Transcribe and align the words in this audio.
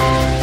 you 0.00 0.33